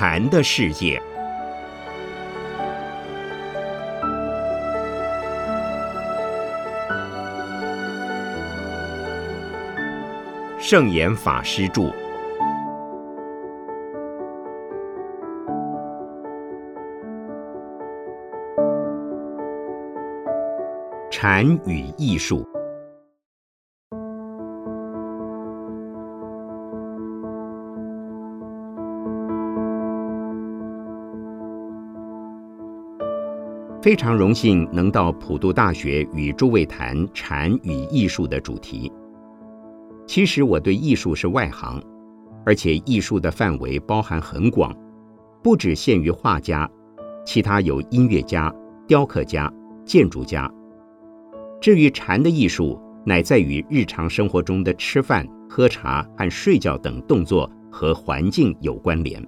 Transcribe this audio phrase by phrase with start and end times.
[0.00, 1.02] 禅的世界，
[10.60, 11.92] 圣严法师著。
[21.10, 22.46] 禅与艺术。
[33.80, 38.90] 非常荣幸能到普渡大学与诸位谈禅与艺术的主题。
[40.06, 41.80] 其实我对艺术是外行，
[42.44, 44.74] 而且艺术的范围包含很广，
[45.42, 46.68] 不只限于画家，
[47.24, 48.52] 其他有音乐家、
[48.86, 49.52] 雕刻家、
[49.84, 50.50] 建筑家。
[51.60, 59.24] 至于禅的艺术，乃在于日常生活中的吃饭、喝茶和睡觉等动作和环境有关联。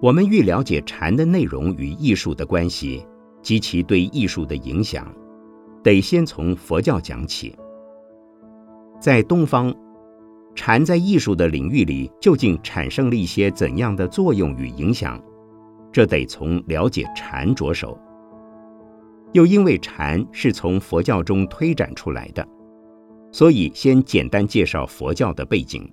[0.00, 3.04] 我们欲了解禅的内容与艺术的关系
[3.42, 5.12] 及其对艺术的影响，
[5.82, 7.56] 得先从佛教讲起。
[9.00, 9.74] 在东方，
[10.54, 15.20] 禅在艺术的领域里究竟产生了一些怎样的作用与影响？
[15.90, 17.98] 这得从了解禅着手。
[19.32, 22.46] 又因为禅是从佛教中推展出来的，
[23.32, 25.90] 所以先简单介绍佛教的背景。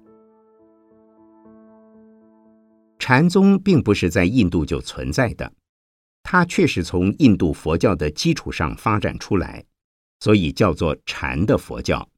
[2.97, 5.53] 禅宗并不是在印度就存在的，
[6.23, 9.65] 它却是从印度佛教的基础上发展出来，
[10.19, 12.09] 所以叫做禅的佛教。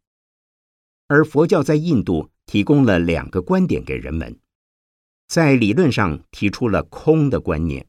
[1.08, 4.39] 而佛教在印度提供了两个观点给人们，
[5.28, 7.88] 在理论上提出了空的观念，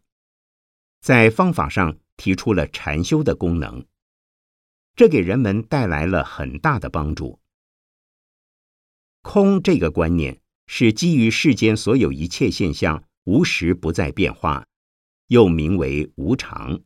[1.01, 3.85] 在方法上提出了禅修的功能，
[4.97, 7.39] 这给人们带来了很大的帮助。
[9.23, 10.41] 空这个观念。
[10.69, 14.67] 是基于世间所有一切现象无时不在变化，
[15.27, 16.81] 又名为无常。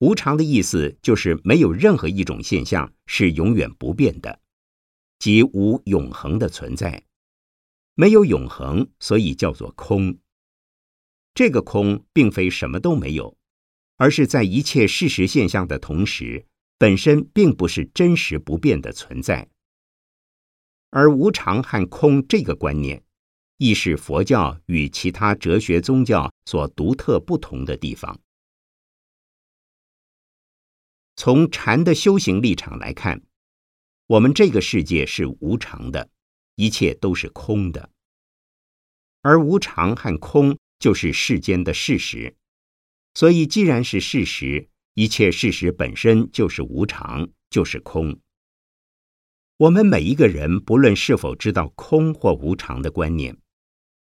[0.00, 4.40] 无常的意思就是没有任何一种现象是永远不变的，
[5.20, 7.04] 即无永恒的存在。
[7.94, 10.18] 没有永恒，所以叫做空。
[11.32, 13.38] 这个空并非什么都没有，
[13.96, 16.44] 而是在一切事实现象的同时，
[16.76, 19.48] 本身并不是真实不变的存在。
[20.94, 23.02] 而无常和空这个观念，
[23.56, 28.20] 亦是佛教与其他哲学宗教所独特不同的地方。
[31.16, 33.20] 从禅的修行立场来看，
[34.06, 36.08] 我们这个世界是无常的，
[36.54, 37.90] 一切都是空的。
[39.22, 42.36] 而无常和空就是世间的事实，
[43.14, 48.20] 所以既然是事实，一切事实本身就是无常，就是空。
[49.56, 53.36] 我们每一个人，不论是否知道空或无常的观念，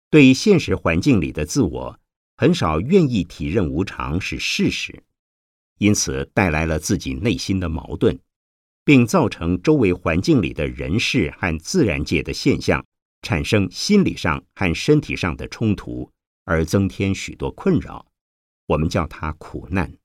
[0.09, 1.99] 对现实环境里的自我，
[2.37, 5.03] 很少愿意体认无常是事实，
[5.77, 8.17] 因此带来了自己内心的矛盾，
[8.85, 12.85] 并造成周围环境里的人事和自然界的现象
[13.21, 16.09] 产生心理上和身体上的冲突，
[16.45, 18.05] 而增添许多困扰。
[18.67, 19.97] 我们叫它苦难。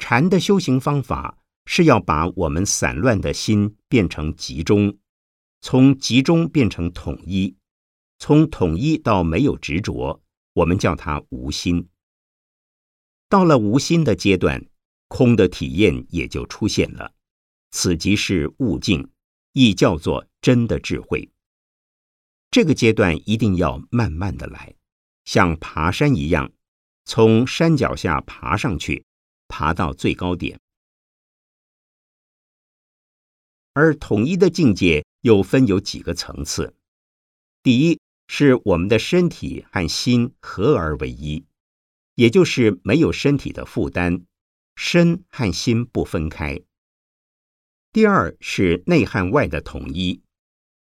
[0.00, 1.36] 禅的修行方法。
[1.72, 4.98] 是要把我们散乱的心变成集中，
[5.60, 7.54] 从集中变成统一，
[8.18, 10.20] 从统一到没有执着，
[10.52, 11.88] 我们叫它无心。
[13.28, 14.66] 到了无心的阶段，
[15.06, 17.12] 空的体验也就出现了，
[17.70, 19.08] 此即是悟境，
[19.52, 21.30] 亦叫做真的智慧。
[22.50, 24.74] 这个阶段一定要慢慢的来，
[25.24, 26.50] 像爬山一样，
[27.04, 29.04] 从山脚下爬上去，
[29.46, 30.60] 爬到最高点。
[33.72, 36.74] 而统一的境界又分有几个层次。
[37.62, 41.44] 第一是我们的身体和心合而为一，
[42.14, 44.24] 也就是没有身体的负担，
[44.76, 46.60] 身和心不分开。
[47.92, 50.22] 第二是内和外的统一，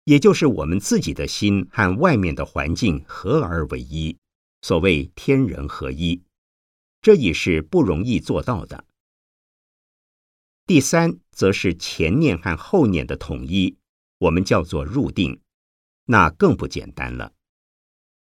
[0.05, 4.17] 也就是我们自己的心和外面的环境合而为一，
[4.63, 6.23] 所谓天人合一，
[7.01, 8.85] 这也是不容易做到的。
[10.71, 13.77] 第三，则是前念和后念的统一，
[14.19, 15.41] 我们叫做入定，
[16.05, 17.33] 那更不简单了。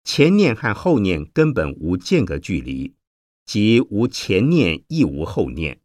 [0.05, 2.95] 前念和后念根本无间隔距离，
[3.45, 5.81] 即无前念亦无后念，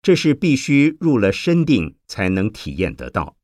[0.00, 3.36] 这是必须入了深定才能体验得到。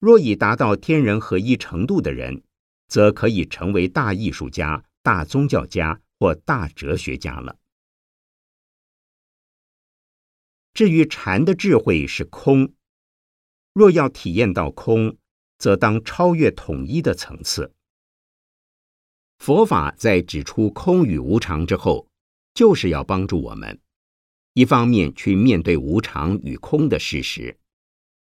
[0.00, 2.42] 若已达到天人合一程度的人，
[2.88, 7.56] 则可以成为大艺术家、大宗教家或大哲学家了。
[10.78, 12.72] 至于禅的智慧是空，
[13.72, 15.16] 若要体验到空，
[15.58, 17.72] 则当超越统一的层次。
[19.40, 22.06] 佛法在指出空与无常之后，
[22.54, 23.80] 就是要帮助我们，
[24.52, 27.58] 一方面去面对无常与空的事实，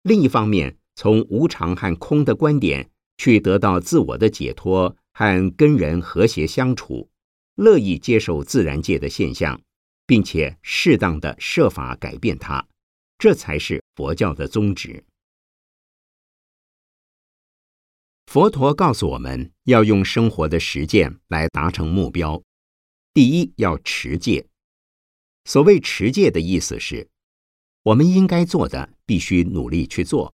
[0.04, 7.10] 另一方面从无常和空的观点去得到自我的解脱和跟人和谐相处，
[7.56, 9.60] 乐意接受自然界的现象，
[10.08, 12.68] 并且适当的设法改变它，
[13.20, 15.04] 这才是佛教的宗旨。
[18.26, 22.42] 佛陀告诉我们要用生活的实践来达成目标。
[23.14, 24.48] 第一，要持戒。
[25.46, 27.10] 所谓持戒的意思是，
[27.84, 30.34] 我们应该做的必须努力去做，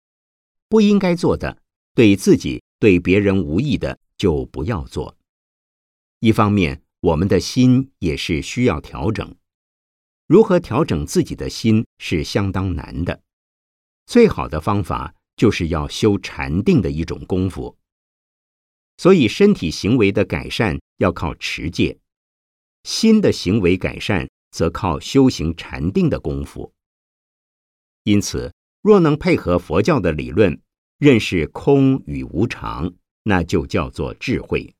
[0.67, 1.61] 不应该做的、
[1.93, 5.15] 对自己、对别人无益的就不要做。
[6.19, 9.35] 一方面，我们的心也是需要调整。
[10.27, 13.21] 如何调整自己的心是相当难的。
[14.05, 17.77] 最好的方法就是要修禅定的一种功夫。
[18.97, 21.97] 所以，身体行为的改善要靠持戒，
[22.83, 26.71] 心的行为改善则靠修行禅定的功夫。
[28.03, 30.61] 因此，若能配合佛教的理论，
[30.99, 32.93] 认识空与无常，
[33.23, 34.75] 那就叫做智慧。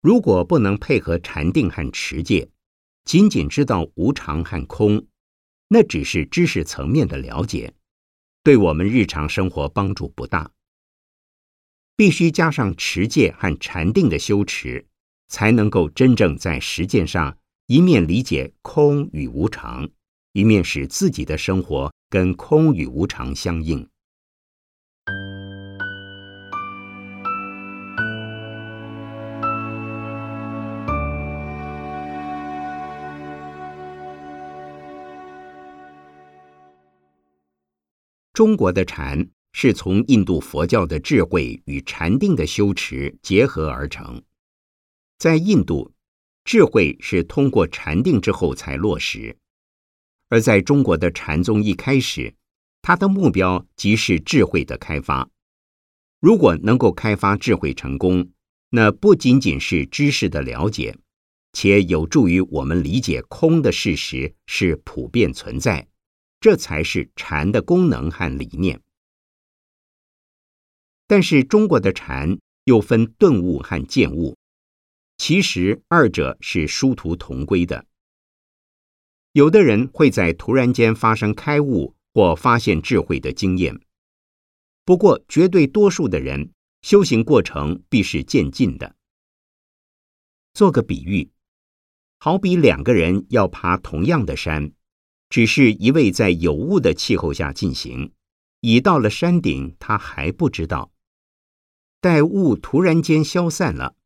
[0.00, 2.48] 如果不能配合禅定和持戒，
[3.08, 5.06] 仅仅知道无常和空，
[5.68, 7.72] 那只是知识层面的了解，
[8.42, 10.50] 对我们日常生活帮助不大。
[11.96, 14.86] 必须加上持戒和禅定的修持，
[15.28, 19.88] 才能够真正在实践上一面理解空与无常，
[20.34, 23.88] 一面使自己的生活跟空与无常相应。
[38.38, 39.28] 中国的禅。
[39.52, 44.22] 是从印度佛教的智慧与禅定的修持结合而成。
[45.18, 45.90] 在印度，
[46.44, 49.34] 智慧是通过禅定之后才落实；
[50.28, 52.32] 而在中国的禅宗一开始，
[52.82, 55.28] 它的目标即是智慧的开发。
[56.20, 58.30] 如果能够开发智慧成功，
[58.70, 60.96] 那不仅仅是知识的了解，
[61.52, 65.87] 且有助于我们理解空的事实是普遍存在，
[66.40, 68.80] 这才是禅的功能和理念。
[71.06, 74.36] 但是中国的禅又分顿悟和见悟，
[75.16, 77.86] 其实二者是殊途同归的。
[79.32, 83.80] 有的人会在突然间发生开悟或发现智慧的经验，
[84.84, 86.52] 不过绝对多数的人
[86.82, 88.96] 修行过程必是渐进的。
[90.54, 91.30] 做个比喻，
[92.18, 94.72] 好比两个人要爬同样的山，
[95.28, 98.12] 只是一位在有雾的气候下进行，
[98.60, 100.90] 已到了山顶，他还不知道。
[102.00, 103.96] 待雾突然间消散了，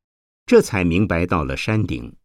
[0.47, 2.17] 这才明白到了山顶。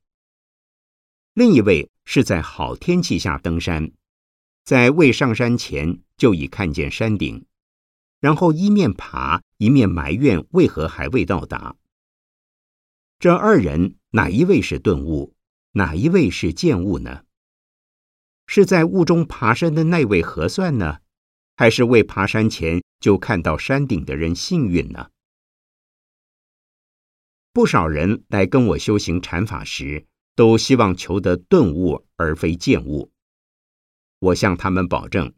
[1.34, 3.92] 另一位是在好天气下登山，
[4.64, 7.46] 在未上山前就已看见山顶，
[8.20, 11.76] 然后一面爬一面埋怨为何还未到达。
[13.20, 15.36] 这二人哪一位是顿悟，
[15.74, 17.24] 哪一位是见悟呢？
[18.48, 21.00] 是在雾中爬山的那位合算呢，
[21.56, 25.12] 还是未爬山前就看到山顶的人幸运呢？
[27.54, 33.12] 不少人来跟我修行禅法时，都希望求得顿悟而非见悟。
[34.20, 35.34] 我向他们保证，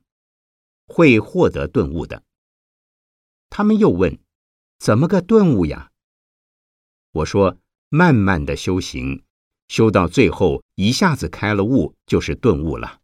[0.85, 2.23] 会获得顿悟的。
[3.49, 4.19] 他们又问
[4.77, 5.91] ：“怎么个顿悟呀？”
[7.11, 7.57] 我说
[7.89, 9.23] ：“慢慢的修行，
[9.67, 12.98] 修到最后一下子开了悟，就是顿悟了。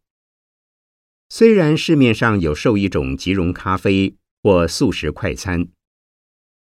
[1.28, 5.68] 虽然市面上有售一种即溶咖啡或素食快餐，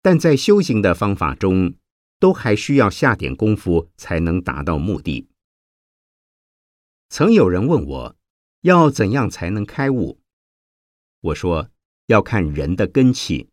[0.02, 1.74] 但在修行的方法中。”
[2.20, 5.28] 都还需要下点功夫才能达到目的。
[7.10, 8.16] 曾有人问我，
[8.62, 10.18] 要怎样才能开悟？
[11.20, 11.68] 我说
[12.06, 13.50] 要看人的根气，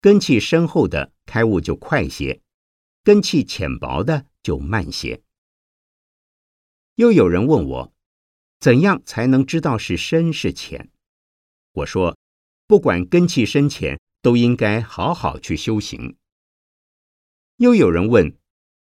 [0.00, 2.40] 根气深厚的开悟就快些，
[3.02, 5.22] 根气浅薄的就慢些。
[6.94, 7.92] 又有人问我，
[8.66, 10.90] 怎样才能知道是深是浅？
[11.70, 12.18] 我说，
[12.66, 16.16] 不管根气深浅，都应该好好去修行。
[17.58, 18.36] 又有人问：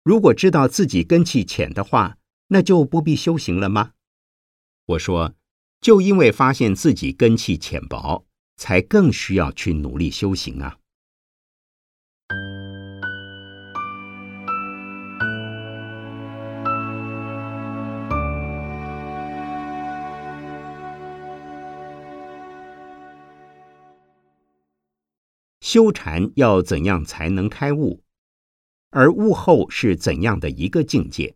[0.04, 3.94] 如果知道自己根气浅的话，那就不必修行了吗？
[4.88, 5.36] 我说：
[5.80, 8.25] 就因为发现自己根气浅薄，
[8.58, 10.80] 才更需要去努力修行啊。
[25.72, 28.04] 修禅要怎样才能开悟，
[28.90, 31.34] 而悟后是怎样的一个境界？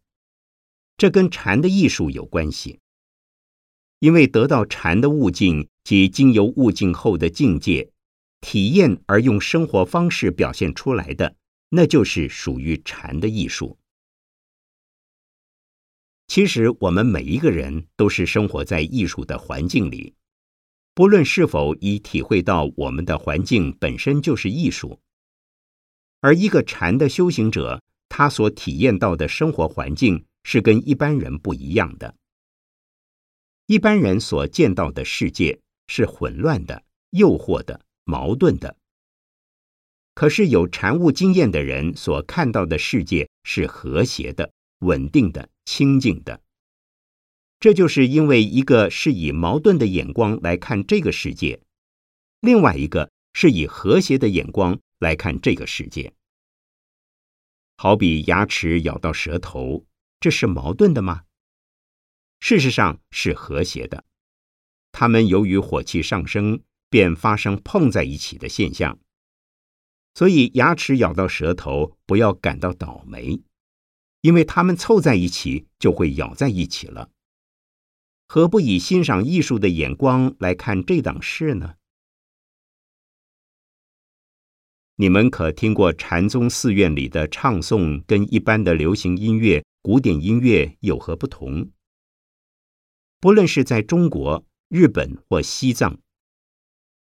[0.97, 2.81] 这跟禅的艺术有关系。
[3.99, 7.89] 因为得到禅的悟境及经由悟境后的境界
[8.41, 11.37] 体验，而用生活方式表现出来的，
[11.69, 13.77] 那就是属于禅的艺术。
[16.27, 20.13] 其实，我们每一个人都是生活在艺术的环境里，
[20.95, 24.99] 不论是否已体会到我们的环境本身就是艺术。
[26.21, 32.15] 而一个禅的修行者，他所体验到的生活环境是跟一般人不一样的。
[33.67, 38.75] 一般人所见到的世界是混乱的、诱惑的、矛盾的，
[40.15, 45.47] 可是有禅悟经验的人所看到的世界是和谐的、稳定的。
[45.67, 46.39] 清净的，
[47.59, 51.61] 这就是因为一个是以矛盾的眼光来看这个世界，
[52.41, 56.13] 另外一个是以和谐的眼光来看这个世界。
[57.77, 59.85] 好比牙齿咬到舌头，
[60.19, 61.23] 这是矛盾的吗？
[62.39, 64.05] 事实上是和谐的。
[64.91, 68.99] 它们由于火气上升，便发生碰在一起的现象。
[70.13, 73.41] 所以牙齿咬到舌头，不要感到倒霉。
[74.21, 77.09] 因为他们凑在一起，就会咬在一起了。
[78.27, 81.75] 何不以欣赏艺术的眼光来看这档事呢？
[84.97, 91.69] 你们可听过禅宗寺院里的唱诵，跟一般的流行音乐、古典音乐有何不同？
[93.19, 95.99] 不论是在中国、日本或西藏，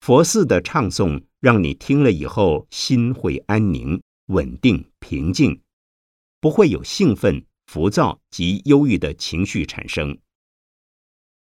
[0.00, 5.60] 佛寺的唱诵，让你听了以后心会安宁、稳定、平静。
[6.40, 10.18] 不会有兴奋、浮躁及忧郁的情绪产生。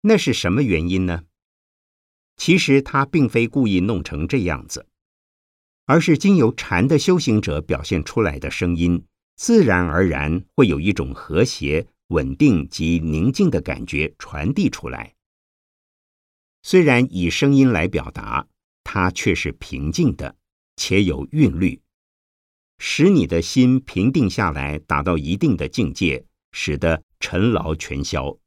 [0.02, 1.24] 那是什么原因呢？
[2.36, 4.86] 其实他并非故意弄成这样子，
[5.84, 9.04] 而是经由禅的修行者表现出来的声音，
[9.36, 15.14] 自然而然会有一种和谐、稳定及宁静的感觉传递出来。
[16.62, 18.46] 虽然以声音来表达，
[18.84, 20.34] 它却是平静的，
[20.76, 21.82] 且有韵律。
[22.78, 28.38] 使你的心平定下来，达到一定的境界，使得尘劳全消。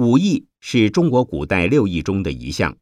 [0.00, 2.78] 武艺是中国古代六艺中的一项，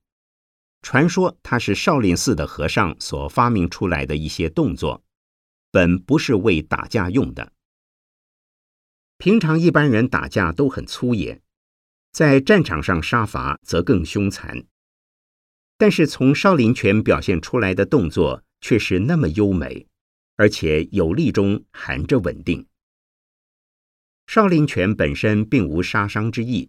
[0.82, 5.02] 传说它是少林寺的和尚所发明出来的一些动作，
[5.72, 7.52] 本不是为打架用的。
[9.16, 11.42] 平常一般人打架都很粗野，
[12.12, 14.64] 在战场上杀伐则更凶残。
[15.76, 19.88] 但是从少林拳表现出来的动作却是那么优美，
[20.36, 22.68] 而且有力中含着稳定。
[24.28, 26.68] 少林拳本身并无杀伤之意，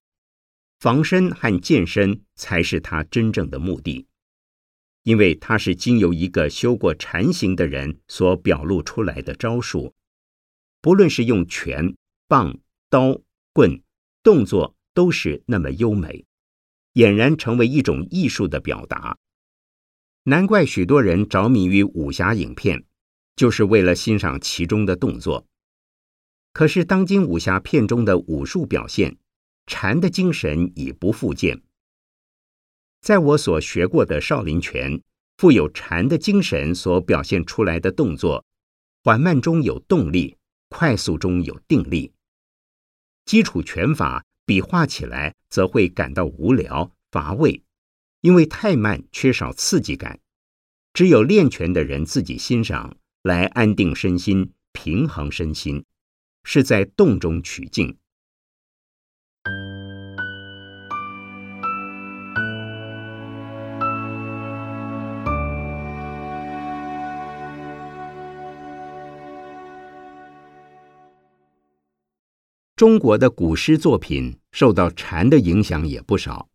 [0.80, 4.08] 防身和健身才是他真正的目的，
[5.04, 9.94] 因为它是经由一个修过禅行的人所表露出来的招数，
[10.82, 11.96] 不论是用拳、
[12.30, 12.58] 棒、
[12.90, 13.20] 刀、
[13.52, 13.82] 棍，
[14.24, 16.26] 动作都是那么优美。
[16.94, 19.18] 俨然成为一种艺术的表达，
[20.24, 22.86] 难怪许多人着迷于武侠影片，
[23.36, 25.46] 就是为了欣赏其中的动作。
[26.52, 29.18] 可是当今武侠片中的武术表现，
[29.70, 31.62] 禅的精神已不复见。
[33.00, 35.02] 在我所学过的少林拳，
[35.38, 38.44] 富有禅的精神所表现出来的动作，
[39.04, 40.36] 缓慢中有动力，
[40.68, 42.12] 快速中有定力，
[43.24, 44.26] 基础拳法。
[44.46, 47.62] 比划起来则会感到无聊乏味，
[48.22, 50.20] 因为太慢，缺少刺激感。
[50.92, 55.86] 只有练拳的人自己欣赏，来安定身心，平衡身心，
[56.44, 57.96] 是在动中取静。
[72.80, 76.48] 中国的古诗作品受到禅的影响也不少，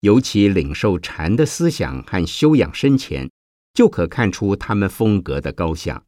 [0.00, 3.30] 尤其领受禅的思想和修养深浅，
[3.72, 6.04] 就可看出他们风格的高下。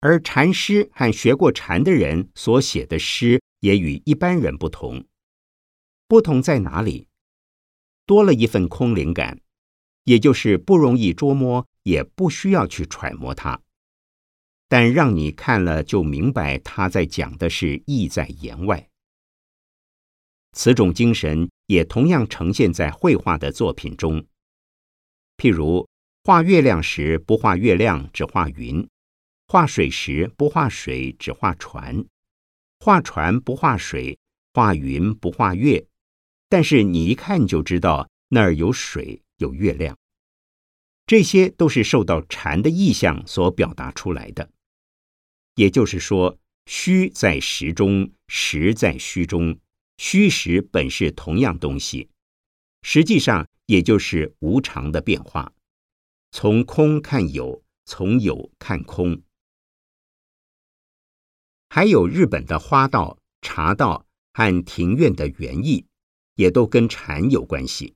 [0.00, 5.06] 而禅师和学过禅的人所写的诗也与一般人不同，
[6.06, 7.08] 不同在哪里？
[8.04, 9.40] 多了一份空灵感，
[10.04, 13.62] 也就是不容易捉摸，也不需要去揣摩它。
[14.70, 18.88] 但让你看了就明白，他在讲的是意在言外。
[20.52, 24.24] 此种精神也同样呈现在绘画的作品中。
[25.36, 25.88] 譬如
[26.22, 28.86] 画月亮时，不画月亮，只画云；
[29.48, 32.04] 画水时，不画水，只画船；
[32.78, 34.16] 画船不画水，
[34.54, 35.84] 画云不画月。
[36.48, 39.98] 但是你一看就知道，那儿有水，有月亮。
[41.06, 44.48] 这些都是受到禅的意象所表达出来的。
[45.60, 49.58] 也就是说，虚在实中，实在虚中，
[49.98, 52.08] 虚实本是同样东西，
[52.80, 55.52] 实际上也就是无常的变化。
[56.30, 59.20] 从空看有，从有看空。
[61.68, 65.84] 还有日本的花道、茶道和庭院的园艺，
[66.36, 67.94] 也都跟禅有关系。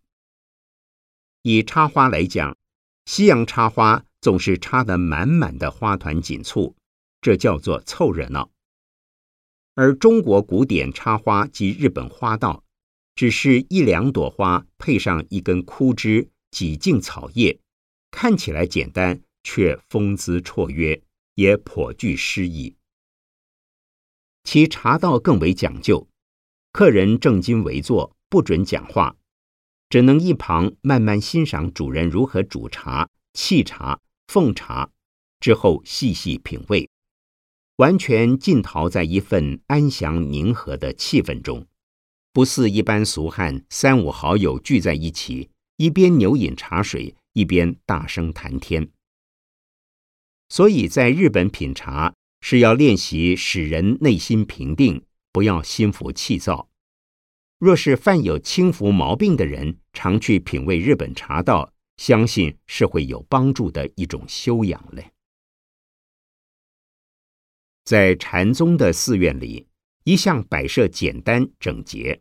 [1.41, 2.55] 以插花来讲。
[3.07, 6.75] 西洋插花总是插得满满的花团锦簇，
[7.25, 8.51] 这叫做凑热闹；
[9.75, 12.63] 而中国古典插花及日本花道，
[13.15, 17.59] 只是一两朵花配上一根枯枝、几茎草叶，
[18.11, 21.03] 看起来简单，却风姿绰约，
[21.35, 22.77] 也颇具诗意。
[24.43, 26.07] 其茶道更为讲究，
[26.73, 29.17] 客人正襟危坐，不准讲话。
[29.89, 34.91] 只能一旁慢慢欣赏主人如何煮茶、沏茶、奉茶，
[35.41, 36.91] 之后细细品味，
[37.77, 41.67] 完全浸陶在一份安详宁和的气氛中，
[42.33, 48.91] 不似一般俗汉三五好友聚在一起，一边牛饮茶水，一边大声谈天。
[50.49, 55.03] 所以在日本品茶是要练习使人内心平定，
[55.33, 56.69] 不要心浮气躁。
[57.59, 65.14] 若是犯有轻浮毛病的人，常去品味日本茶道，相信是会有帮助的一种修养嘞。
[67.85, 69.67] 在禅宗的寺院里，
[70.05, 72.21] 一向摆设简单整洁，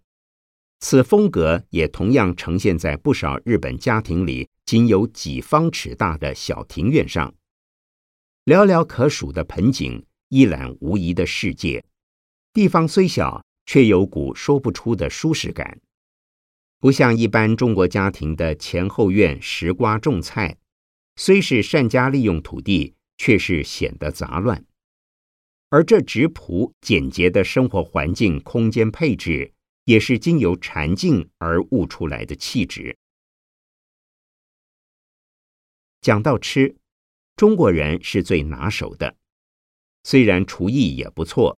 [0.80, 7.34] 此风格也同样呈现在不少日本家庭里仅有几方尺大的小庭院上，
[8.46, 11.84] 寥寥可数的盆景，一览无遗的世界。
[12.54, 13.44] 地方虽小。
[13.66, 15.80] 却有股说不出的舒适感，
[16.82, 20.58] 不像一般中国家庭的前后院食瓜种菜，
[21.16, 24.66] 虽是善加利用土地，却是显得杂乱。
[25.74, 29.52] 而这质朴简洁的生活环境、空间配置，
[29.86, 32.96] 也是经由禅境而悟出来的气质。
[36.00, 36.76] 讲到吃，
[37.36, 39.16] 中国人是最拿手的，
[40.04, 41.58] 虽然厨艺也不错。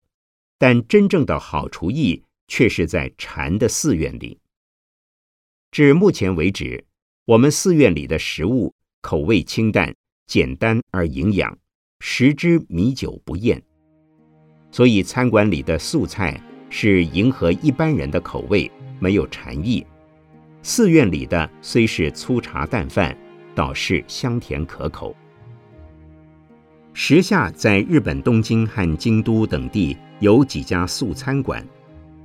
[0.58, 4.40] 但真正的好厨艺却是在禅的寺院里。
[5.72, 6.86] 至目前为止，
[7.26, 9.94] 我们寺院里的食物口味清淡、
[10.26, 11.60] 简单而营养，
[12.00, 13.62] 食之米酒不厌。
[14.76, 16.38] 所以餐馆里的素菜
[16.70, 19.82] 是迎合一般人的口味，没有禅意；
[20.64, 23.18] 寺院里的虽是粗茶淡饭，
[23.56, 25.16] 倒是香甜可口。
[26.92, 29.96] 时下在日本东京和京都等地。
[30.20, 31.66] 有几家素餐馆，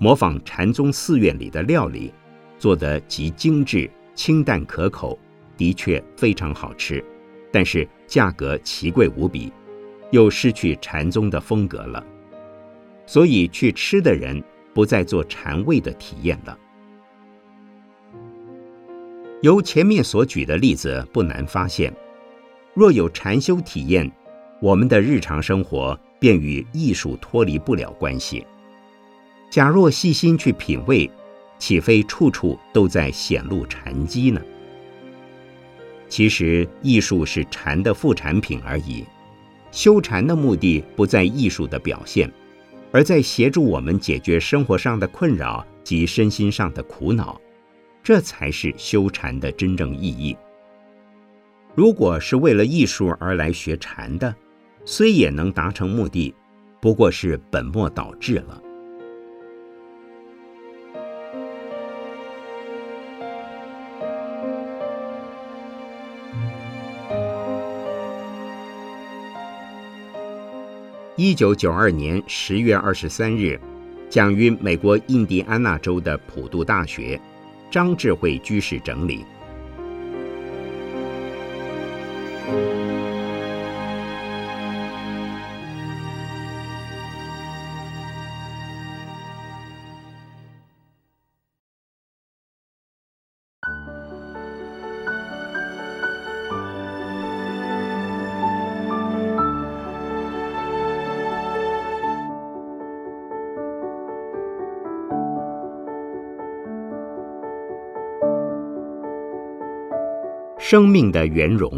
[0.00, 2.12] 模仿禅宗寺院里的料理，
[2.58, 5.16] 做得极精致、清淡可口，
[5.56, 7.04] 的确非常好吃。
[7.52, 9.52] 但是价格奇贵无比，
[10.10, 12.04] 又失去禅宗的风格了。
[13.10, 14.40] 所以去吃的人
[14.72, 16.56] 不再做禅味的体验了。
[19.42, 21.92] 由前面所举的例子不难发现，
[22.72, 24.08] 若有禅修体验，
[24.62, 25.98] 我们的日常生活。
[26.20, 28.46] 便与艺术脱离不了关系。
[29.50, 31.10] 假若细心去品味，
[31.58, 34.38] 岂非处处都在显露禅机呢？
[36.10, 39.02] 其实艺术是禅的副产品而已。
[39.72, 42.30] 修禅的目的不在艺术的表现，
[42.92, 47.40] 而在协助我们解决生活上的困扰及身心上的苦恼，
[48.02, 50.36] 这才是修禅的真正意义。
[51.74, 54.34] 如果是为了艺术而来学禅的，
[54.84, 56.34] 虽也能达成目的，
[56.80, 58.60] 不过是本末倒置了。
[71.22, 73.60] 一九九二年十月二十三日，
[74.08, 77.20] 讲于美国印第安纳州的普渡大学，
[77.70, 79.22] 张智慧居士整理。
[110.70, 111.68] 生命的圆融。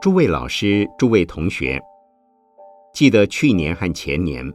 [0.00, 1.82] 诸位老师、诸位同学，
[2.92, 4.48] 记得去年和前年，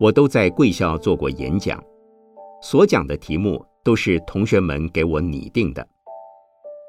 [0.00, 1.80] 我都在贵校做过演讲，
[2.60, 5.86] 所讲的题目都是同学们给我拟定的。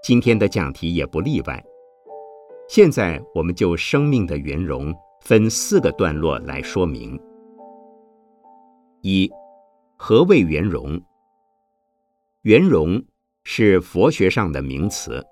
[0.04, 1.64] 今天的讲题也不例外。
[2.68, 7.20] 现在我们就生命的圆融分四个段落来说明。
[9.02, 9.30] 一，
[9.98, 11.00] 何谓圆融？
[12.42, 13.04] 圆融
[13.44, 15.24] 是佛学上的名词，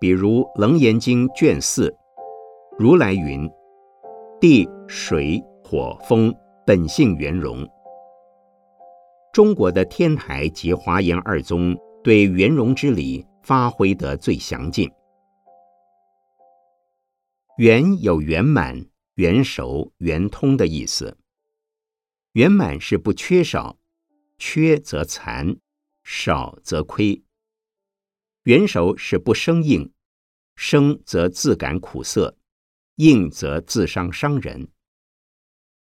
[0.00, 1.92] 比如《楞严经》卷四，
[2.78, 3.50] 如来云
[4.40, 6.32] ：“地、水、火、风
[6.64, 7.68] 本性圆融。”
[9.32, 14.88] 中国的天台及华严二宗对圆融之理发挥得最详尽。
[17.58, 21.18] 圆有圆满、圆熟、圆通的意思。
[22.34, 23.80] 圆满是不缺少，
[24.38, 25.58] 缺则残，
[26.04, 27.24] 少则亏。
[28.44, 29.92] 圆熟是不生硬，
[30.54, 32.38] 生则自感苦涩，
[32.94, 34.70] 硬则自伤伤人。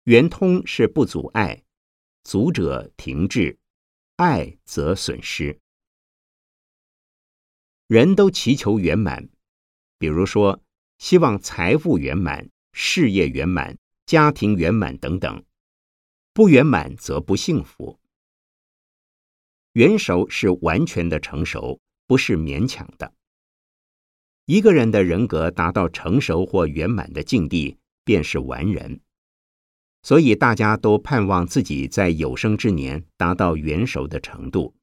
[0.04, 1.64] 圆通是不阻碍，
[2.26, 3.58] 阻者停滞，
[4.18, 5.62] 碍则损失。
[7.88, 9.30] 人都祈求圆满，
[9.98, 10.62] 比如说。
[10.98, 15.44] 希望财富圆满、事业圆满、家庭圆满等等，
[16.34, 18.00] 不圆满则不幸福。
[19.74, 23.14] 圆熟是完全的成熟，不是勉强的。
[24.46, 29.02] 一个人的人格达到成熟或圆满的境地，便是完人。
[30.02, 34.76] 所以大家都盼望自己在有生之年达到圆熟的程度。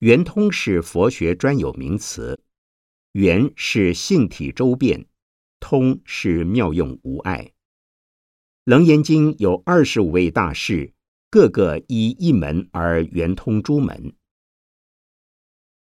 [0.00, 2.42] 圆通是佛学专有名词。
[3.16, 5.06] 圆是性体周遍，
[5.58, 7.52] 通是妙用无碍。
[8.64, 10.92] 楞严经有二十五位大士，
[11.30, 14.12] 个个依一门而圆通诸门。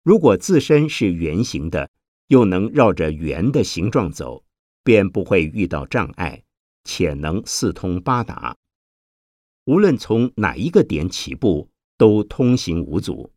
[0.03, 1.89] 如果自身是圆形的，
[2.27, 4.45] 又能绕着圆的形状走，
[4.83, 6.43] 便不会遇到障碍，
[6.83, 8.55] 且能四通八达。
[9.65, 13.33] 无论从哪一个点起步，都通行无阻。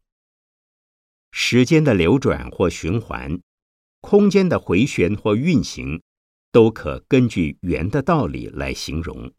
[1.33, 3.41] 时间的流转或循环。
[4.01, 6.03] 空间的回旋或运行，
[6.51, 9.33] 都可根据圆的道理来形容。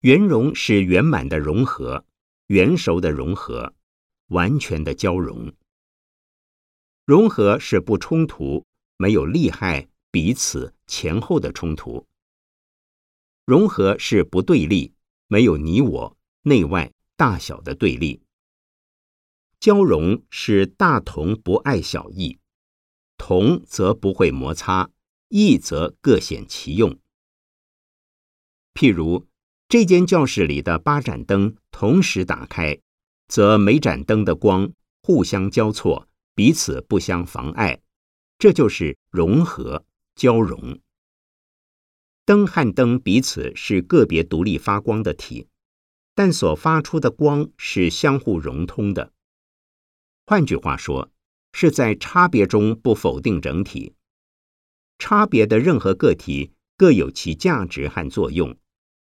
[0.00, 2.04] 圆融是圆满的融合，
[2.46, 3.74] 圆熟的融合，
[4.28, 5.52] 完全的交融。
[7.04, 8.64] 融合是不冲突，
[8.96, 12.06] 没有利害彼此前后的冲突。
[13.44, 14.94] 融合是不对立，
[15.26, 18.22] 没有你我内外大小的对立。
[19.60, 22.38] 交融是大同不爱小异，
[23.16, 24.90] 同则不会摩擦，
[25.28, 26.98] 异则各显其用。
[28.72, 29.26] 譬如
[29.68, 32.78] 这间教室里的八盏灯同时打开，
[33.26, 37.80] 则每盏灯的光互相交错，彼此不相妨碍，
[38.38, 40.78] 这就是融合交融。
[42.24, 45.48] 灯和灯彼此是个别独立发光的体，
[46.14, 49.12] 但所发出的光是相互融通的。
[50.28, 51.10] 换句话说，
[51.54, 53.94] 是在差别中不否定整体。
[54.98, 58.54] 差别的任何个体各有其价值和作用，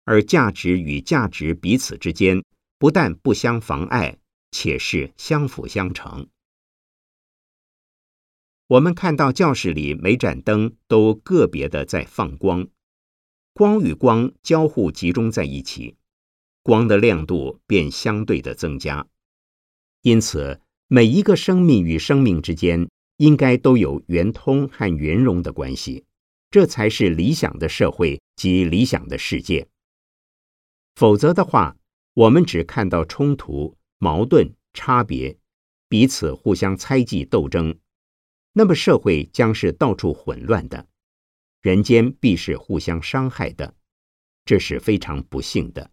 [0.05, 2.41] 而价值与价值彼此之间
[2.77, 4.19] 不但不相妨碍，
[4.51, 6.29] 且是相辅相成。
[8.67, 12.69] 我们看到教室里每盏灯都个别的在放光，
[13.53, 15.97] 光与光交互集中在一起，
[16.63, 19.05] 光的亮度便相对的增加。
[20.03, 20.61] 因此。
[20.93, 26.03] 每一个生命与生命之间，应该都有圆通和圆融的关系，
[26.49, 29.69] 这才是理想的社会及理想的世界。
[30.95, 31.77] 否则的话，
[32.13, 35.37] 我们只看到冲突、矛盾、差别，
[35.87, 37.73] 彼此互相猜忌斗争，
[38.51, 40.89] 那么社会将是到处混乱的，
[41.61, 43.75] 人间必是互相伤害的，
[44.43, 45.89] 这是非常不幸的。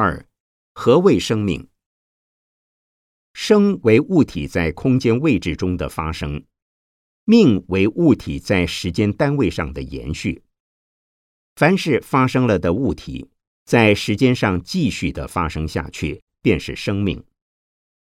[0.00, 0.28] 二，
[0.74, 1.66] 何谓生命？
[3.32, 6.44] 生为物体在空间位置中的发生，
[7.24, 10.44] 命为物体在时间单位上的延续。
[11.56, 13.28] 凡是发生了的物体，
[13.64, 17.24] 在时间上继续的发生下去，便是生命。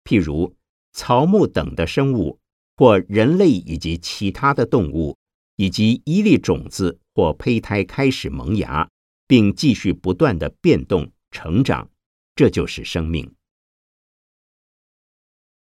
[0.03, 0.55] 譬如
[0.93, 2.37] 草木等的生物，
[2.77, 5.17] 或人类以及其他的动物，
[5.55, 8.87] 以及一粒种子或胚胎开始萌芽，
[9.25, 11.11] 并继续不断的变动。
[11.31, 11.89] 成长，
[12.35, 13.33] 这就是生命。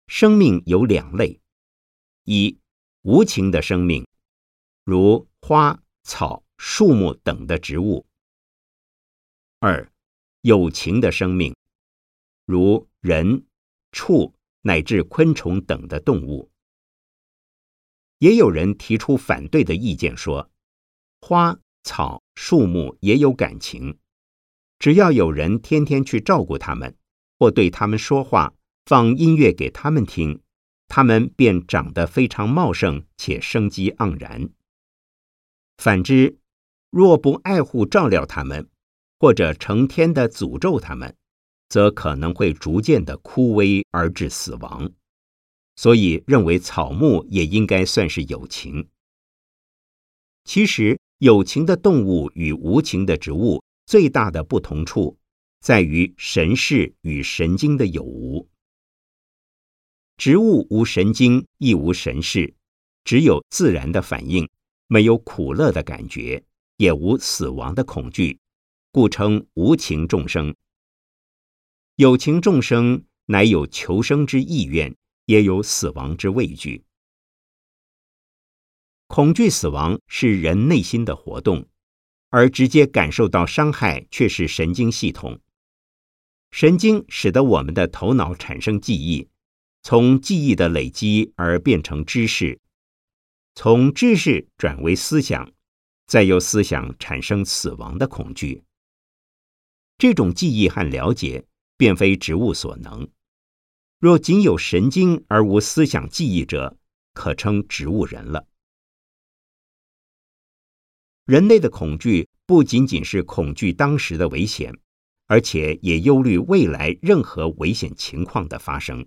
[0.06, 1.40] 生命有两类：
[2.24, 2.58] 一
[3.02, 4.06] 无情的生命，
[4.84, 8.06] 如花草树木等的植物。
[9.58, 9.90] 二，
[10.42, 11.56] 有情的生命，
[12.44, 13.44] 如人、
[13.90, 16.50] 畜乃至昆虫等的动物。
[18.18, 20.50] 也有人提出反对的意见，说
[21.20, 23.98] 花草树木也有感情，
[24.78, 26.96] 只要有人天天去照顾它们，
[27.38, 30.40] 或对它们说话，放音乐给他们听。
[30.88, 34.50] 它们便长得非常茂盛且生机盎然。
[35.78, 36.38] 反之，
[36.90, 38.68] 若不爱护照料它们，
[39.18, 41.16] 或者成天的诅咒它们，
[41.68, 44.92] 则可能会逐渐的枯萎而致死亡。
[45.74, 48.88] 所以，认为草木也应该算是有情。
[50.44, 55.16] 其实，有情的动物与无情的植物最大的不同处，
[55.60, 58.48] 在于神识与神经的有无。
[60.16, 62.54] 植物无神经，亦无神识，
[63.04, 64.48] 只有自然的反应，
[64.88, 66.44] 没有苦乐的感觉，
[66.78, 68.40] 也无死亡的恐惧，
[68.90, 70.56] 故称无情众生。
[71.94, 74.96] 有情众生乃有求生之意愿，
[75.26, 76.84] 也有死亡之畏惧。
[79.06, 81.68] 恐惧死亡是人内心的活动，
[82.30, 85.40] 而直接感受到伤害却是神经系统。
[86.50, 89.28] 神经使得我们的头脑产生记忆。
[89.82, 92.58] 从记忆的累积而变成知识，
[93.54, 95.52] 从知识转为思想，
[96.08, 98.64] 再由思想产生死亡的恐惧。
[99.96, 101.44] 这种记忆和了解，
[101.76, 103.08] 便非植物所能。
[104.00, 106.76] 若仅有神经而无思想记忆者，
[107.14, 108.48] 可称植物人了。
[111.26, 114.72] 人类的恐惧不仅仅是恐惧当时的危险，
[115.26, 119.04] 而且也忧虑未来任何危险情况的发生。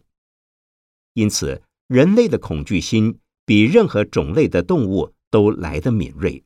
[1.13, 6.43] 因此，人类的恐惧心比任何种类的动物都来得敏锐。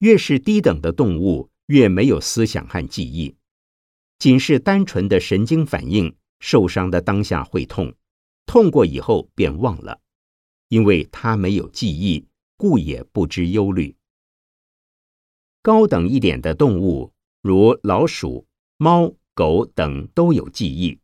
[0.00, 3.36] 越是低等的动物，越没有思想和记忆，
[4.18, 6.16] 仅是单纯的神经反应。
[6.40, 7.94] 受伤的当下会痛，
[8.44, 10.00] 痛过以后便忘了，
[10.68, 12.26] 因为他没有记忆，
[12.58, 13.96] 故也不知忧虑。
[15.64, 18.46] 高等一点的动物，如老鼠、
[18.76, 21.00] 猫、狗等，都有记忆。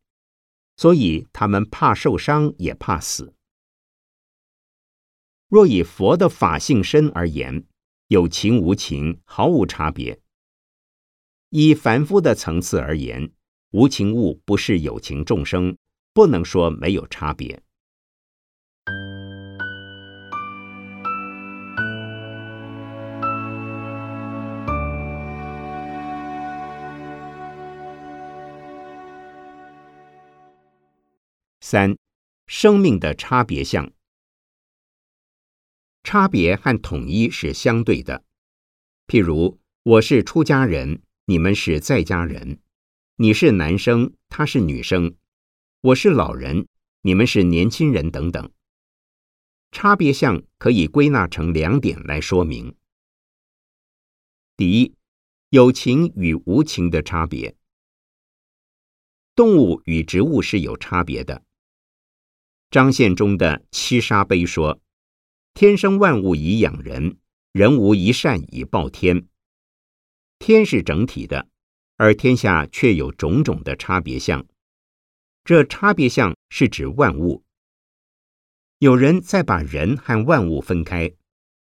[0.77, 3.33] 所以他们怕受伤，也怕死。
[5.49, 7.64] 若以佛的法性身而言，
[8.09, 10.20] 有情无情毫无差别。
[11.49, 13.33] 以凡夫的层次而言，
[13.70, 15.75] 无情物不是有情众生，
[16.12, 17.62] 不能说没有差别。
[31.70, 31.96] 三，
[32.48, 33.92] 生命的差别相。
[36.02, 38.24] 差别和统一是相对的。
[39.06, 42.59] 譬如，我是出家人，你们是在家人；
[43.14, 45.14] 你是男生，他是女生；
[45.80, 46.66] 我是老人，
[47.02, 48.50] 你们是年轻人，等等。
[49.70, 52.74] 差别相可以归纳成两点来说明：
[54.56, 54.96] 第一，
[55.50, 57.54] 有情与无情的差别。
[59.37, 61.44] 动物与植物是有差别的。
[62.70, 64.80] 张献忠的七杀碑说
[65.54, 67.16] ：“天生万物以养人，
[67.50, 69.26] 人无一善以报天。
[70.38, 71.48] 天是整体的，
[71.96, 74.46] 而天下却有种种的差别相。
[75.42, 77.42] 这差别相是指万物。
[78.78, 81.12] 有人再把人和万物分开，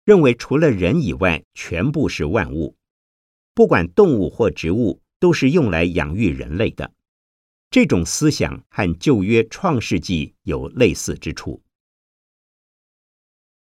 [0.02, 2.74] 认为除了人以外，全部是万物，
[3.52, 6.90] 不管动物或植物，都是用来养育人类的。”
[7.70, 11.62] 这种思想和旧约创世纪有类似之处。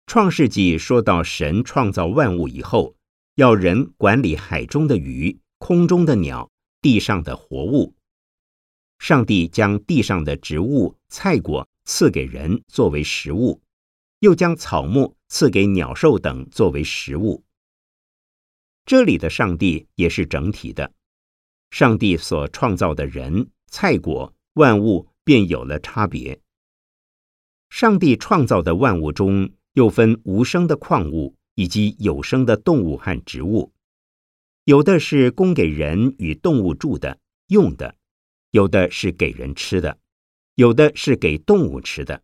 [0.05, 2.95] 创世纪说到神创造万物以后，
[3.35, 7.95] 要人管理海中的鱼、空中的鸟、地上的活物。
[8.99, 13.61] 上帝将地上的植物、菜果赐给人作为食物，
[14.19, 17.43] 又将草木赐给鸟兽等作为食物。
[18.85, 20.93] 这里的上帝也是整体的，
[21.71, 23.49] 上帝所创造的人。
[23.67, 26.39] 菜果万物便有了差别。
[27.69, 33.73] 上帝创造的万物中，又分无生的矿物以及有生的动物和植物。
[34.63, 37.95] 有的是供给人与动物住的、用的；
[38.51, 39.97] 有的是给人吃的；
[40.55, 42.23] 有的是给动物吃的。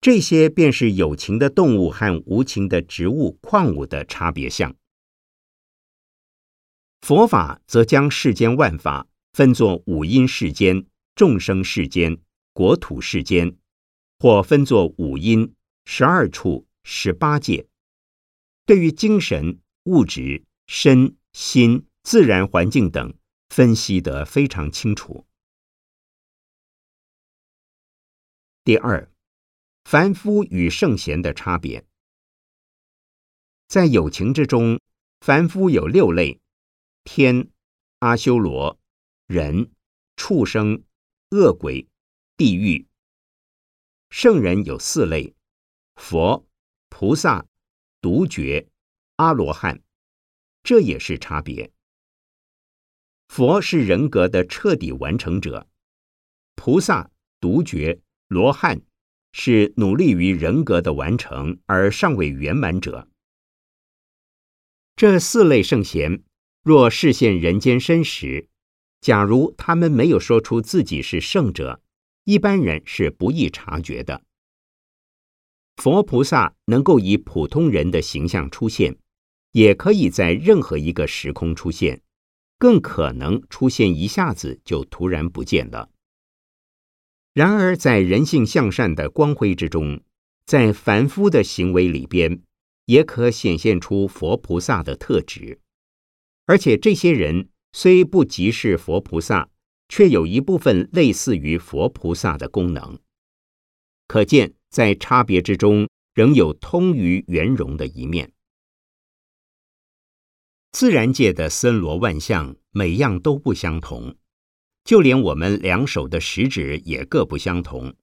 [0.00, 4.74] 这些便是有情的动物和无情的植物、矿物的差别相。
[7.00, 9.06] 佛法则将世间万法。
[9.36, 12.22] 分作五阴世间、众生世间、
[12.54, 13.58] 国土世间，
[14.18, 17.68] 或分作五阴、十二处、十八界。
[18.64, 23.14] 对于精神，物质、身心、自然环境等
[23.50, 25.26] 分析得非常清楚。
[28.64, 29.12] 第二，
[29.84, 31.84] 凡夫与圣贤的差别，
[33.68, 34.80] 在有情之中，
[35.20, 36.40] 凡夫有六类：
[37.04, 37.50] 天、
[37.98, 38.78] 阿修罗、
[39.26, 39.72] 人、
[40.14, 40.84] 畜生、
[41.30, 41.88] 恶鬼、
[42.36, 42.86] 地狱。
[44.08, 45.34] 圣人有四类：
[45.96, 46.46] 佛、
[46.88, 47.44] 菩萨、
[48.00, 48.68] 独觉、
[49.16, 49.82] 阿罗汉。
[50.62, 51.72] 这也是差别。
[53.26, 55.68] 佛是人格的彻底完成者，
[56.54, 57.10] 菩萨、
[57.40, 58.82] 独觉、罗汉
[59.32, 63.08] 是努力于人格的完成而尚未圆满者。
[64.94, 66.22] 这四类圣贤，
[66.62, 68.48] 若视现人间身时，
[69.06, 71.80] 假如他们没有说出自己是圣者，
[72.24, 74.24] 一般人是不易察觉的。
[75.76, 78.96] 佛菩萨能够以普通人的形象出现，
[79.52, 82.02] 也可以在任何一个时空出现，
[82.58, 85.88] 更可能出现一下子就突然不见了。
[87.32, 90.02] 然而，在人性向善的光辉之中，
[90.46, 92.42] 在凡夫的行为里边。
[92.86, 95.60] 也可显现出佛菩萨的特质，
[96.46, 99.50] 而且这些人虽不即是佛菩萨，
[99.86, 102.98] 却有一部分类似于佛菩萨的功能。
[104.06, 108.32] 可见，在差别之中，仍有通于圆融的一面。
[110.72, 114.16] 自然界的森罗万象，每样都不相同，
[114.82, 117.94] 就连我们两手的食指也各不相同。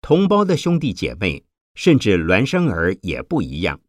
[0.00, 1.44] 同胞的兄弟姐妹，
[1.76, 3.80] 甚至孪生儿也不一样。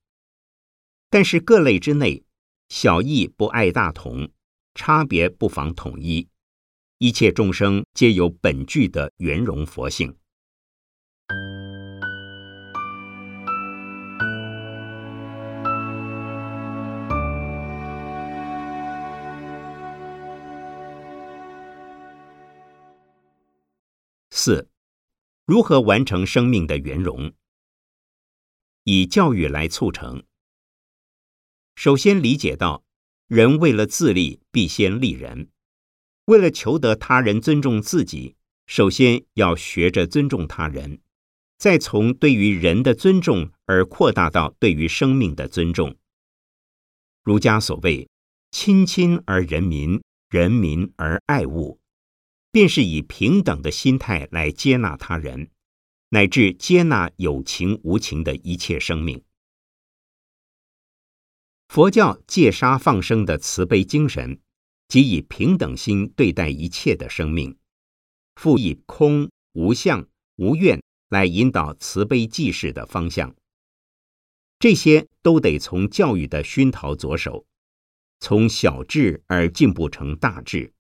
[1.10, 2.24] 但是各类之内，
[2.68, 4.30] 小异不碍大同，
[4.80, 6.30] 差别不妨统一。
[7.00, 10.16] 一切众生皆有本具的圆融佛性。
[24.32, 24.70] 四，
[25.46, 27.34] 如何完成生命的圆融？
[28.86, 30.24] 以教育来促成。
[31.76, 32.86] 首先理解到，
[33.30, 35.50] 人为了自立，必先利人；
[36.26, 41.00] 为了求得他人尊重自己，首先要学着尊重他人，
[41.60, 45.96] 再从对于人的尊重而扩大到对于生命的尊重。
[47.24, 48.10] 儒家所谓
[48.50, 51.80] “亲亲而人民，人民而爱物”，
[52.52, 55.52] 便是以平等的心态来接纳他人，
[56.10, 59.22] 乃至接纳有情无情的一切生命。
[61.70, 64.40] 佛教戒杀放生的慈悲精神，
[64.88, 67.56] 即以平等心对待一切的生命，
[68.38, 73.36] 复以空无相无愿来引导慈悲济世的方向。
[74.58, 77.46] 这些都得从教育的熏陶着手，
[78.20, 80.74] 从小智而进步成大智。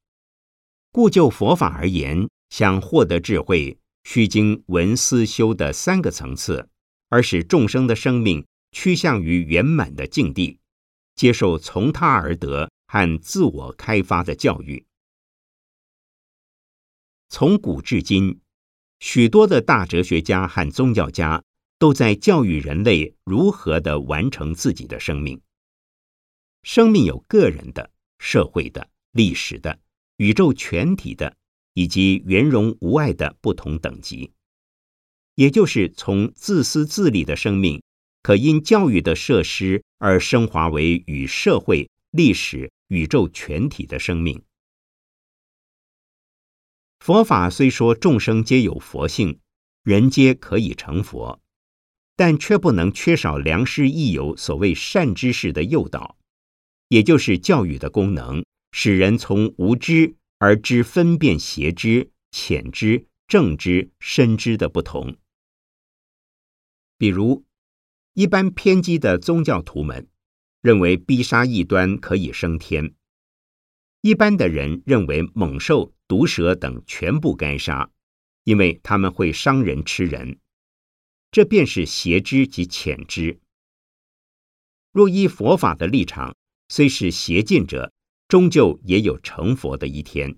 [0.91, 6.67] 故就佛法而言，想获得智慧，须经闻思修的三个层次，
[7.09, 10.58] 而使众生的生命趋向于圆满的境地。
[11.19, 14.85] 接受从他而得和自我开发的教育。
[17.27, 18.39] 从古至今，
[19.01, 21.43] 许多的大哲学家和宗教家
[21.77, 25.41] 都在教育人类如何的完成自己的生命。
[26.63, 29.77] 生命有个人的、社会的、历史的、
[30.15, 31.35] 宇宙全体的，
[31.73, 34.31] 以及圆融无碍的不同等级。
[35.35, 37.83] 也就是从自私自利的生命。
[38.21, 44.43] 可因教育的设施而升华为与社会、历史、宇宙全体的生命。
[46.99, 49.39] 佛法虽说众生皆有佛性，
[49.83, 51.41] 人皆可以成佛，
[52.17, 56.17] 但却不能缺少良师益友所谓善知识的诱导，
[56.89, 58.43] 也就是教育的功能，
[58.73, 65.15] 使人从无知而知分辨邪知、浅知、正知、深知的不同。
[66.97, 67.45] 比如。
[68.13, 70.07] 一般偏激的宗教徒们
[70.61, 72.93] 认为逼杀异端可以升天；
[74.01, 77.91] 一般的人认为猛兽、毒蛇等全部该杀，
[78.43, 80.39] 因为他们会伤人吃人。
[81.31, 83.39] 这便是邪知及浅知。
[84.91, 86.35] 若依佛法的立场，
[86.67, 87.93] 虽是邪见者，
[88.27, 90.31] 终究也有成佛的一天；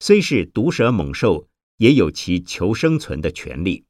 [0.00, 3.84] 虽是毒蛇猛兽，也有其求生存的权利。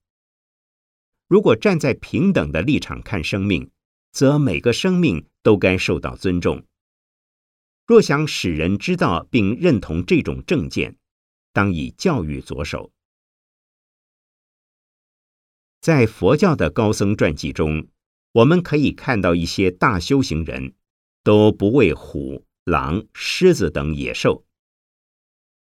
[1.29, 3.71] 如果站在平等的立场看生命，
[4.13, 6.65] 则每个生命都该受到尊重。
[7.87, 10.97] 若想使人知道并认同这种正见，
[11.53, 12.93] 当以教育着手。
[15.81, 17.89] 在佛教的高僧传记中，
[18.33, 20.75] 我们可以看到一些大修行人，
[21.23, 24.45] 都不畏虎、狼、狮子等野兽。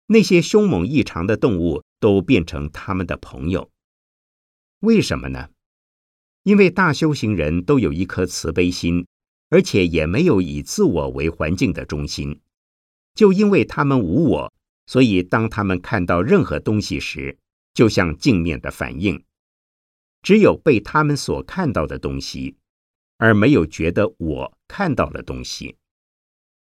[0.06, 3.70] 那些凶猛异常的动物都变成他们的朋友。
[4.80, 5.50] 为什么呢？
[6.42, 9.06] 因为大修行人都有一颗慈悲心，
[9.50, 12.40] 而且也没有以自我为环境的中心。
[13.14, 14.52] 就因为他们无我，
[14.86, 17.36] 所以当他们看到任何东西时，
[17.74, 19.22] 就像镜面的反应，
[20.22, 22.56] 只有被他们所看到的东西，
[23.18, 25.76] 而没有觉得我看到了东西。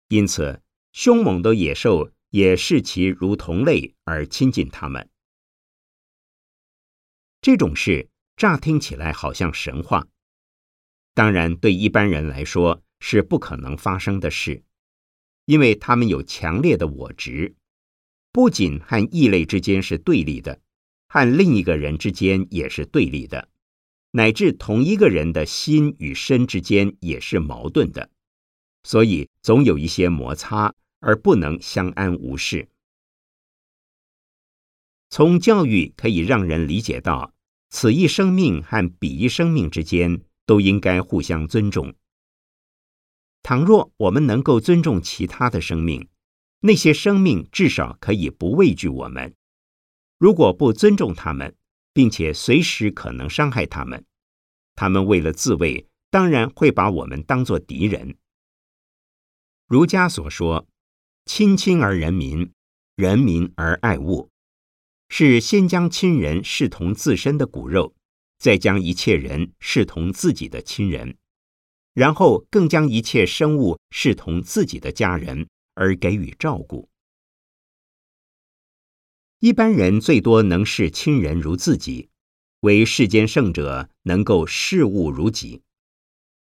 [0.09, 0.61] 因此，
[0.93, 5.09] 凶猛的野兽也视其如同类而亲近他们。
[7.43, 10.07] 这种事乍听起来好像神话，
[11.13, 14.63] 当然对一般人来说是不可能发生的事，
[15.47, 17.57] 因为他们有强烈的我执，
[18.31, 20.61] 不仅和异类之间是对立的，
[21.09, 23.49] 和另一个人之间也是对立的，
[24.13, 28.09] 乃至同一个人的心与身之间也是矛盾的，
[28.85, 32.69] 所以总有一些摩擦，而不能相安无事。
[35.13, 37.35] 从教育可以让人理解到，
[37.69, 41.93] 此一生命和彼一生命之间都应该互相尊重。
[43.43, 46.09] 倘若我们能够尊重其他的生命，
[46.61, 49.33] 那些生命至少可以不畏惧我们；
[50.17, 51.55] 如果不尊重他们，
[51.93, 54.07] 并且随时可能伤害他们，
[54.75, 58.17] 他们为了自卫，当然会把我们当作敌人。
[59.67, 60.67] 儒家所说
[61.27, 62.51] ：“亲亲而人民，
[62.97, 64.31] 人民而爱物。”
[65.15, 67.95] 是先将亲人视同自身的骨肉，
[68.39, 71.19] 再将一切人视同自己的亲人，
[71.93, 76.89] 然后更将一切生物视同自己的家人而给予照顾。
[79.41, 82.09] 一般人最多能视亲人如自己，
[82.61, 85.61] 为世间圣者能够视物如己。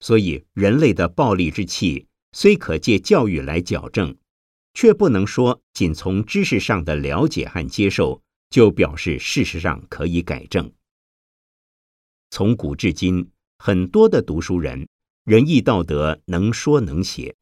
[0.01, 4.17] 所以，人类的暴力之气虽可借教育来矫正，
[4.73, 8.23] 却不能说仅从知识上的了解和接受。
[8.55, 10.73] 就表示事实上可以改正。
[12.31, 13.29] 从古至今，
[13.59, 14.87] 很多的读书人
[15.25, 17.35] 仁义道德能说能写，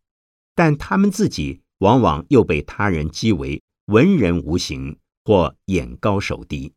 [0.55, 6.73] 但他们自己往往又被他人讥为文人无形或眼高手低。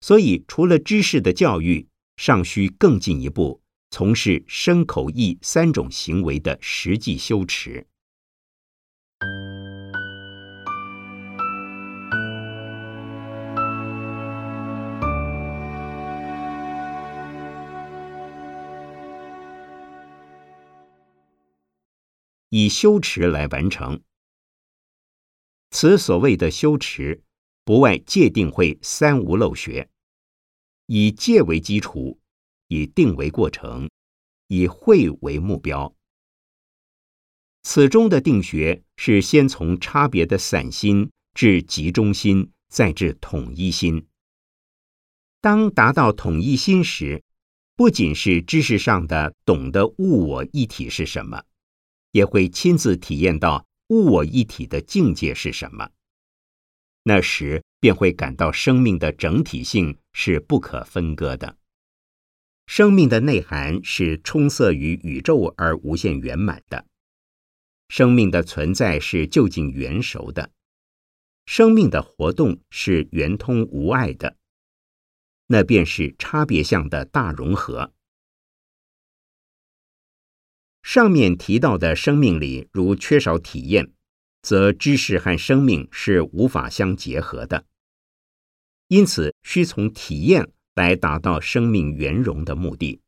[0.00, 7.86] 所以，除了知识的教育，尚需更进一步从事身口意三种行为的实际修持。
[22.50, 24.02] 以修持来完成。
[25.70, 27.22] 此所谓的修持，
[27.64, 29.88] 不外戒定慧三无漏学，
[30.86, 32.20] 以戒为基础，
[32.66, 33.88] 以定为过程，
[34.48, 35.94] 以慧为目标。
[37.62, 44.06] 此中的定学是先从差别的散心至集中心，再至统一心。
[45.40, 47.22] 当达到统一心时，
[47.76, 51.44] 不仅是知识上的懂得物我一体是什么。
[52.12, 55.90] 也会亲自体验到物我一体的境界是什么，
[57.04, 61.56] 那时便会感到生命的整体性是不可分割的。
[62.66, 66.86] 生命的内涵是充塞于宇宙而无限圆满的，
[67.88, 70.52] 生命的存在是就近圆熟的，
[71.46, 74.36] 生命的活动是圆通无碍的，
[75.48, 77.92] 那便是差别相的大融合。
[80.82, 83.92] 上面提到的生命里，如缺少体验，
[84.42, 87.64] 则知识和生命是无法相结合的。
[88.88, 93.00] 因此，需从体验来达到生命圆融的目的。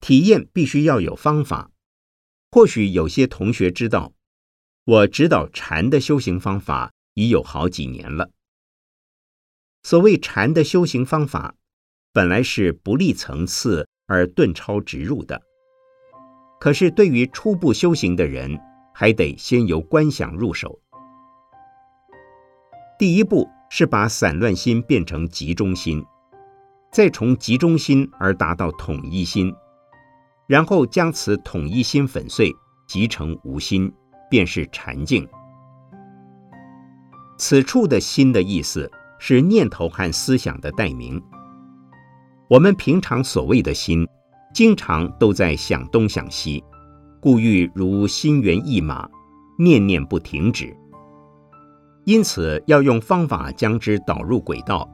[0.00, 1.70] 体验必须要有方法。
[2.50, 4.12] 或许有些同学知道，
[4.84, 8.30] 我指导禅的修行方法已有好几年了。
[9.82, 11.54] 所谓禅的修行方法，
[12.12, 15.42] 本来是不立层次而顿超直入的。
[16.60, 18.60] 可是，对于初步修行的人，
[18.92, 20.78] 还得先由观想入手。
[22.98, 26.04] 第一步是把散乱心变成集中心，
[26.92, 29.50] 再从集中心而达到统一心，
[30.46, 32.54] 然后将此统一心粉碎，
[32.86, 33.90] 集成无心，
[34.28, 35.26] 便是禅境。
[37.38, 41.22] 此处的心的意思是念头和思想的代名。
[42.50, 44.06] 我们平常所谓的心。
[44.52, 46.62] 经常都在想东想西，
[47.20, 49.08] 故欲如心猿意马，
[49.58, 50.76] 念念不停止。
[52.04, 54.88] 因此，要用方法将之导入轨道，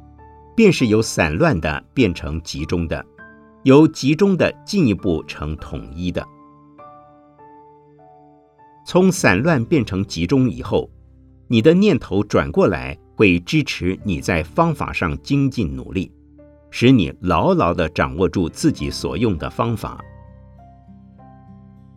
[0.54, 3.04] 便是由散乱的变成集中的，
[3.62, 6.26] 由集中的进一步成统一的。
[8.84, 10.90] 从散乱变成集中以后，
[11.48, 16.12] 你的念头转过来会支持你在方法上精进努力，
[16.78, 19.98] 使你牢牢地掌握住自己所用的方法。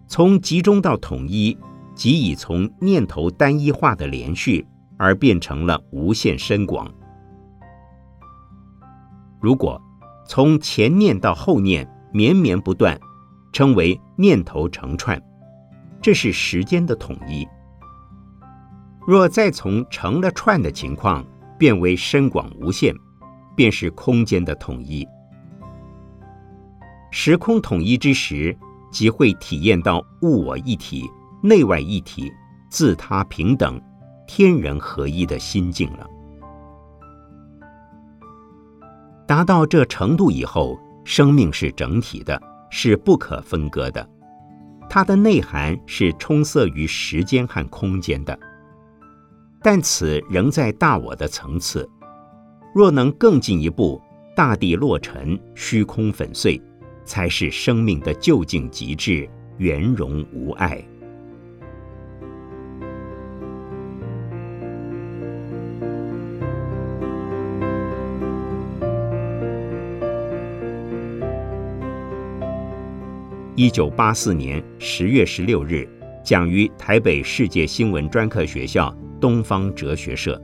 [0.07, 1.57] 从集中到统一，
[1.93, 4.65] 即已从念头单一化的连续，
[4.97, 6.89] 而变成了无限深广。
[9.41, 9.81] 如果
[10.25, 12.97] 从前念到后念绵绵不断，
[13.51, 15.21] 称为念头成串，
[16.01, 17.45] 这是时间的统一。
[19.05, 21.25] 若再从成了串的情况
[21.57, 22.95] 变为深广无限，
[23.59, 25.05] 便是空间的统一。
[27.11, 28.57] 时空统一之时。
[28.91, 31.07] 即会体验到物我一体、
[31.43, 32.33] 内外一体、
[32.71, 33.79] 自他平等、
[34.25, 36.07] 天人合一的心境了。
[39.27, 42.41] 达到这程度以后，生命是整体的，
[42.71, 44.09] 是不可分割的，
[44.89, 48.35] 它的内涵是充塞于时间和空间的。
[49.61, 51.87] 但此仍在大我的层次，
[52.73, 54.01] 若能更进一步，
[54.35, 56.61] 大地落尘，虚空粉碎。
[57.05, 60.79] 才是生命的究竟极致，圆融无碍。
[73.55, 75.89] 一九八四年十月十六日，
[76.23, 80.39] 讲于台北世界新闻专科学校东方哲学社。